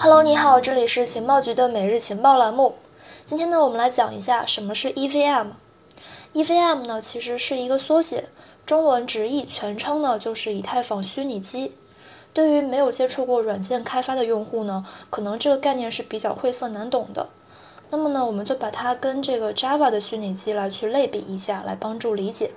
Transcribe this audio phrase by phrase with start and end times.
[0.00, 2.76] Hello，你好，这里是情报局的每日情报栏目。
[3.26, 5.48] 今天呢，我们来讲一下什么是 EVM。
[6.34, 8.28] EVM 呢，其实是一个缩写，
[8.64, 11.74] 中文直译全称呢就是以太坊虚拟机。
[12.32, 17.30] 对于没有接触过软件开发的用户呢，可能这个概念是比较晦涩难懂的。
[17.90, 22.52] 那么呢，我们就把它跟这个 Java 的虚拟机来去类比一下，来帮助理解。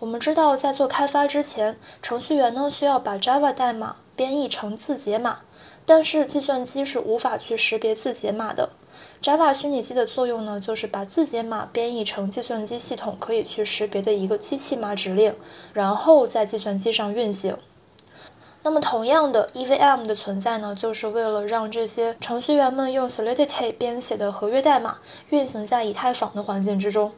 [0.00, 5.40] 我们知道，在做开发之前，程序员呢需要把 Java 代码编译成字节码。
[5.84, 8.70] 但是计算机是无法去识别字节码的。
[9.20, 15.34] Java 虚拟机的作用呢，就是把字节码编译成计算机系统可以去识别的一个机器码指令，
[15.72, 17.56] 然后在计算机上运行。
[18.62, 24.98] 那么同样的，EVM 的存在呢，就是为了让这些程序员们用 Solidity 编写的合约代码
[25.30, 27.10] 运行在以太坊的环境之中。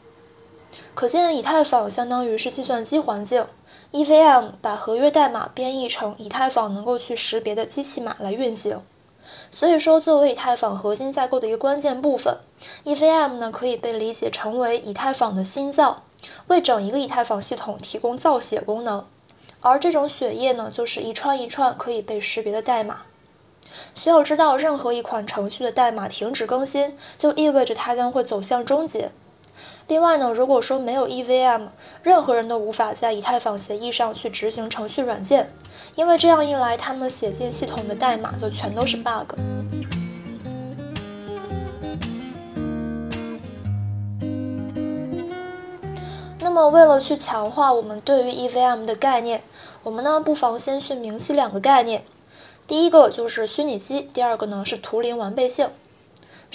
[0.95, 3.47] 可见，以太坊相当于是计算机环境。
[3.93, 8.83] EVM 把合约代码编译成以太坊能够去识别的机器码来运行，
[9.51, 12.39] 所以说作为以太坊核心架构的一个关键部分
[12.85, 16.03] ，EVM 呢可以被理解成为以太坊的心脏，
[16.47, 19.07] 为整一个以太坊系统提供造血功能。
[19.61, 23.03] 而这种血液呢，就是一串一串可以被识别的代码。
[23.95, 29.13] 需要知道，任何一款程序的代码停止更新，就意味着它将会走向终结。
[29.87, 31.69] 另外呢，如果说没有 EVM，
[32.03, 35.53] 任何人都无法在以太坊协议上去执行程序软件，
[35.95, 39.35] 因为这样一来，他们写进系统的代码就全都是 bug。
[46.41, 49.43] 那么，为了去强化我们对于 EVM 的概念，
[49.83, 52.05] 我们呢不妨先去明晰两个概念，
[52.67, 55.69] 第一个就是虚拟机，第二个呢是图灵完备性。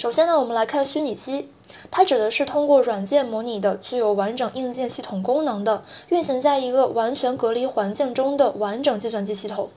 [0.00, 1.50] 首先呢，我们来看虚拟机。
[1.90, 9.68] 它指的是通过软件模拟的、具有完整硬件系统功能的、运行在一个完全隔离环境中的完整计算机系统。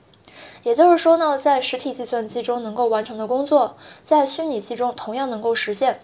[0.62, 6.00] 也就是说呢，在实体计算机中能够完成的工作，在虚拟机中同样能够实现。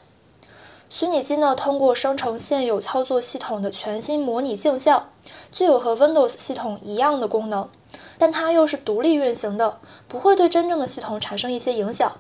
[0.91, 5.09] 虚拟机呢，通过生成现有操作系统的全新模拟镜像，
[5.51, 7.71] 具有和 Windows 系统一样的功能，
[8.19, 12.13] 但它又是独立运行的，不会对真正的系统产生一些影响。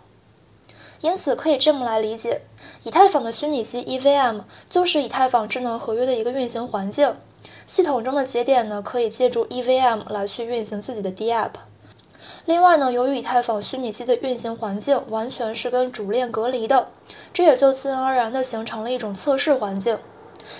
[1.00, 2.42] 因此，可以这么来理解。
[2.82, 7.16] 以太坊的虚拟机 EVM 就是以太坊智能合约的一个运行环境，
[7.66, 11.50] 系统中的节点呢可以借助 EVM 来去运行自己的 DApp。
[12.46, 16.88] 另外呢，由于以太坊虚拟机的运行环境完全是跟主链隔离的，
[17.32, 19.98] 这也就自然而然的形成了一种测试环境。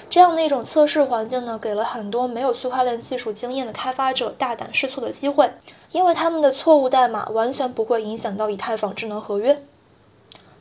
[0.09, 5.53] 这样的一种测试环境呢，给了很多没有区块链技术经验的开发者大胆试错的机会，
[5.91, 9.63] 因为他们的错误代码完全不会影响到以太坊智能合约。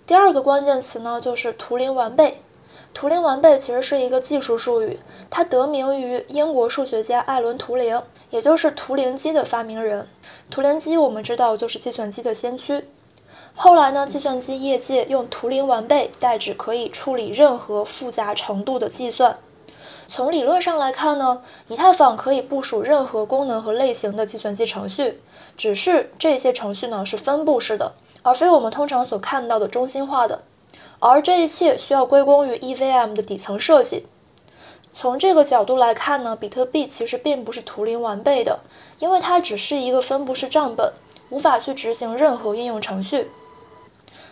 [0.09, 2.41] 第二个关键词呢，就是图灵完备。
[2.95, 4.97] 图灵完备其实是一个技术术语，
[5.29, 10.07] 它得名于英国数学家艾伦·图灵，也就是图灵机的发明人。
[10.49, 12.89] 图灵机我们知道就是计算机的先驱。
[13.53, 19.37] 后来呢，计算机业界用图灵完备代指可以处理任何复杂程度的计算。
[20.07, 25.21] 从理论上来看呢，以太坊可以部署任何功能和类型的计算机程序，
[25.55, 27.93] 只是这些程序呢是分布式的。
[28.21, 30.43] 而非我们通常所看到的中心化的，
[30.99, 34.05] 而这一切需要归功于 EVM 的底层设计。
[34.91, 38.59] 从这个角度来看呢，比特币其实并不是图灵完备的，
[38.97, 40.93] 因为它只是一个分布式账本，
[41.29, 43.31] 无法去执行任何应用程序。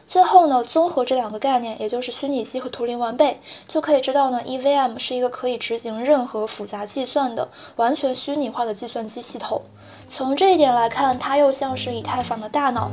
[0.08, 9.64] 最后呢，综合这两个概念，也就是虚拟机和图灵完备，就可以知道呢，EVM 是一个可以执行任何复杂计算的完全虚拟化的计算机系统。
[10.08, 12.90] 从这一点来看，它又像是以太坊的大脑。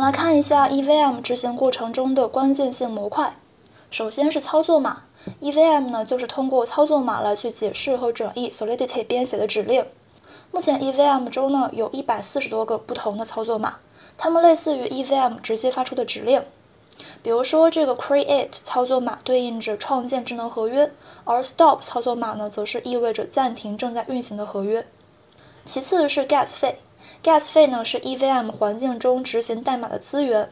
[0.00, 3.36] 们来看一下 EVM 执行过程中的关键性模块。
[3.90, 5.02] 首先是操作码
[5.42, 9.84] ，EVM 呢就是通过操作码来去解释和转译 Solidity 编写的指令。
[10.52, 13.76] 目前 EVM 中呢有一百四十多个不同的操作码，
[14.16, 16.42] 它们类似于 EVM 直接发出的指令。
[17.22, 20.90] 比如说这个 Create 操作码对应着创建智能合约，
[21.24, 24.86] 而 Stop 操作码呢则是意味着暂停正在运行的合约。
[25.66, 26.78] 其次是 Gas 费。
[27.22, 30.50] Gas 费呢是 EVM 环境中执行代码的资源。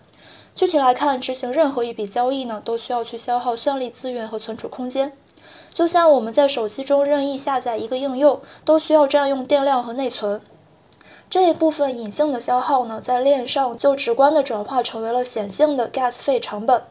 [0.54, 5.16] 具体来看，执行任何一笔交易呢，都需要去消耗算力资源和存储空间。
[5.72, 10.42] 就像我们在手机中任意下载一个应用，都需要占用电量和内存。
[11.30, 16.82] 这一部分隐性的消耗呢，在链上就直观的转化成为了显性的 Gas 费成本。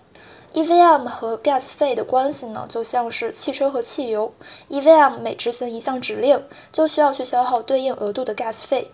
[0.53, 4.33] EVM 和 Gas 费的关系呢，就像是汽车和汽油。
[4.69, 8.89] EVM 每执行一项指令，就需要去消耗对应额度的 Gas 费。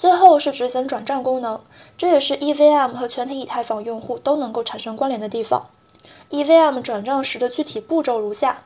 [0.00, 1.60] 最后是执行转账功能，
[1.98, 5.66] 这也是 EVM 和全体以太坊用户都能够产生关联的地方。
[6.30, 8.62] EVM 转账时的具体步骤如下：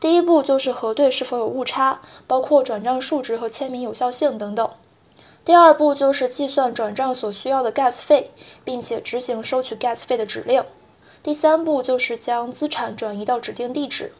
[0.00, 4.68] 第一步就是核对是否有误差，包括转账数值和签名有效性等等。
[5.44, 8.32] 第二步就是计算转账所需要的 gas 费，
[8.64, 10.64] 并且执行收取 gas 费的指令。
[11.22, 14.12] 第三步就是将资产转移到指定地址。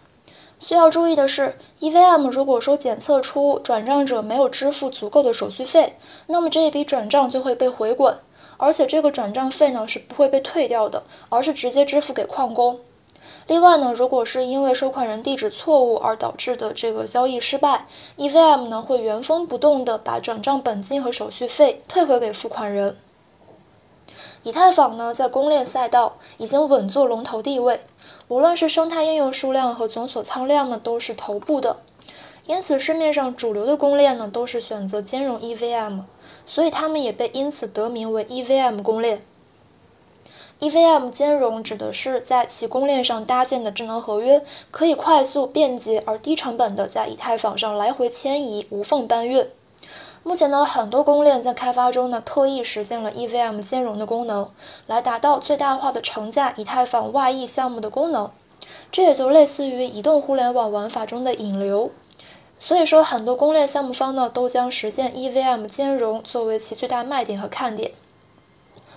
[0.58, 8.18] 需要注意的是，EVM 如果说检测出转账者没有支付足够的手续费，那么这一笔转账就会被回滚，
[8.56, 12.80] 而且这个转账费呢是不会被退掉的，而是直接支付给矿工。
[13.46, 17.86] 另外呢，如果是因为收款人地址错误而导致的这个交易失败
[18.16, 22.96] ，EVM 呢会原封不动的把转账本金和手续费退回给付款人。
[24.46, 27.80] 以太坊呢在公链赛道已经稳坐龙头地位。
[28.28, 31.78] 无论是生态应用数量和总锁仓量呢，都是头部的，
[32.46, 36.02] 因此市面上主流的公链呢，都是选择兼容 EVM，
[36.46, 39.24] 所以它们也被因此得名为 EVM 公链。
[40.60, 49.44] EVM 兼容指的是在其公链上搭建的智能合约，可以快速、便捷而低成本的在以太坊上来回迁移、无缝搬运。
[50.26, 54.50] 目前呢，很多公链在开发中呢，特意实现了 EVM 兼容的功能，
[54.88, 58.32] 来达到最大化的承载以太坊外溢项目的功能。
[58.90, 61.92] 这也就类似于移动互联网玩法中的引流。
[62.58, 67.92] 所以说，很多公链项目方呢，都将实现 EVM 兼容作为其最大卖点和看点。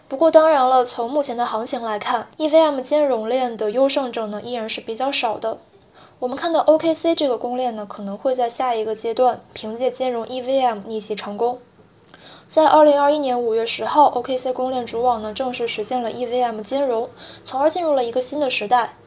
[0.07, 5.59] 不过，当然了，从目前的行情来看，EVM 兼容链的优胜者呢，依然是比较少的。
[6.19, 11.59] 我们看到 OKC 这个公链呢，可能会在下一个阶段凭借兼容 EVM 逆袭成功。
[12.45, 17.09] 在二零二一年五月十号，OKC 公链主网呢正式实现了 EVM 兼容，
[17.45, 18.97] 从而进入了一个新的时代。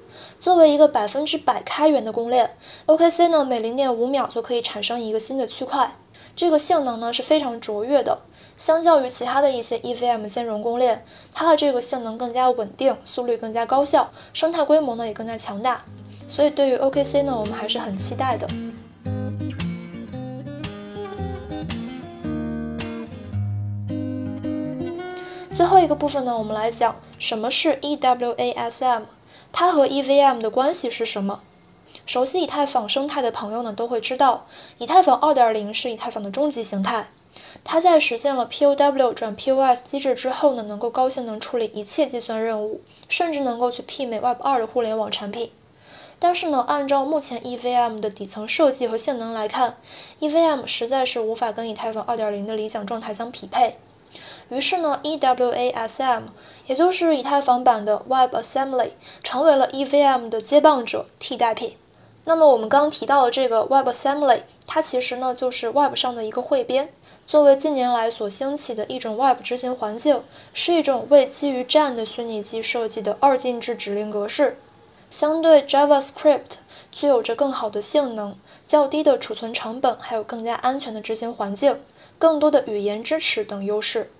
[0.41, 2.57] 作为一个百分之百开源的公链
[2.87, 5.95] ，OKC 呢每零点五秒就可以产生一个新的区块，
[6.35, 8.23] 这个性能呢是非常卓越的。
[8.57, 11.05] 相较于其他的一些 EVM 兼容公链，
[11.35, 15.85] 它的这个性能更加稳定，速率更加高效，生态规模呢也更加强大。
[16.35, 18.49] 所以对于 OKC 呢，我们还是很期待的。
[25.53, 29.03] 最后一个部分呢，我们来讲什么是 EWASM，
[29.53, 31.43] 它和 EVM 的关系是什么？
[32.07, 34.41] 熟悉以太坊生态的朋友呢，都会知道，
[34.79, 37.11] 以太坊2.0是以太坊的终极形态。
[37.63, 42.81] 它在实现了 POW 转 POS 机制之后呢，能够高性能处理一切计算任务，
[43.11, 45.51] 甚至能够去媲美 Web2 的互联网产品。
[46.25, 49.77] 但是呢，按照目前 EVM 的底层设计和性能来看
[50.21, 53.77] ，EVM 实在是无法跟以太坊2.0的理想状态相匹配。
[54.49, 56.23] 于是呢，EWASM，
[56.67, 58.91] 也就是以太坊版的 WebAssembly，
[59.25, 61.77] 成为了 EVM 的接棒者、替代品。
[62.25, 66.95] 那么我们刚提到的这个 WebAssembly，它其实呢就是 Web 上的一个汇编，
[67.27, 70.23] 作为近年来所兴起的一种 Web 执行环境，
[70.55, 74.57] 是一种为基于 JAN 的虚拟机设计的二进制指令格式。
[75.13, 76.57] 相对 JavaScript
[76.91, 78.35] 具有着更好的性能、
[78.67, 81.83] 较低的储存成本，还有更加安全的执行环境、
[82.19, 84.11] 更多的语言支持等优势。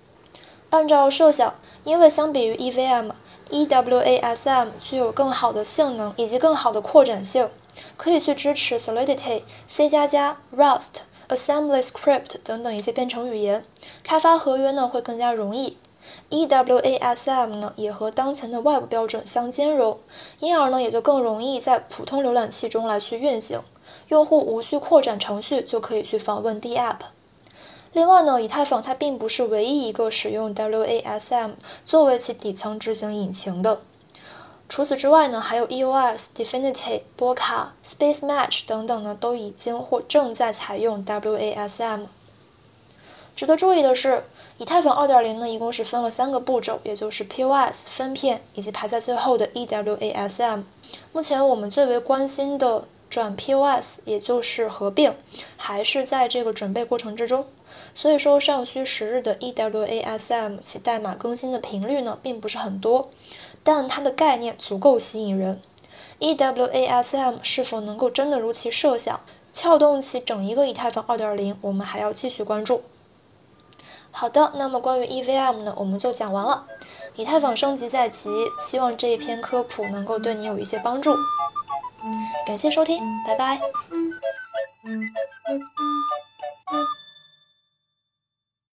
[0.69, 7.49] 按照设想，因为相比于 EVM，EWASM 具有更好的性能以及更好的扩展性，
[7.97, 13.65] 可以去支持 Solidity、C++ 加加、Rust、AssemblyScript 等等一些编程语言，
[14.03, 15.79] 开发合约呢会更加容易。
[16.29, 19.99] EWASM 呢也和当前的 Web 标准相兼容，
[20.39, 23.61] 因而呢也就更容易在普通浏览器中来去运行，
[24.07, 26.97] 用户无需扩展程序就可以去访问 DApp。
[27.91, 31.51] 另外呢，以太坊它并不是唯一一个使用 WASM
[31.85, 33.81] 作为其底层执行引擎的，
[34.67, 42.07] 除此之外呢，还有 EOS、Definity、波卡、Space Match 等等呢都已经或正在采用 WASM。
[43.35, 44.23] 值得注意的是，
[44.59, 50.63] 以太坊2.0呢，一共是分了三个步骤，也就是 POS 分片以及排在最后的 EWASM。
[51.11, 55.15] 目前我们最为关心的转 POS，也就是合并，
[55.57, 57.47] 还是在这个准备过程之中。
[57.95, 63.09] 所以说，尚需时日的 EWASM 其代码更新的频率呢，并不是很多，
[63.63, 65.59] 但它的概念足够吸引人。
[66.19, 69.19] EWASM 是否能够真的如其设想，
[69.51, 72.83] 撬动起整一个以太坊2.0，我们还要继续关注。
[74.13, 76.65] 好的，那么关于 EVM 呢，我们就讲完了。
[77.15, 78.29] 以太坊升级在即，
[78.59, 81.15] 希望这一篇科普能够对你有一些帮助。
[82.45, 83.59] 感谢收听，拜拜。